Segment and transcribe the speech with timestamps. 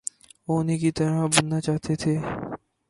[0.47, 2.13] وہ انہی کی طرح بننا چاہتے تھے۔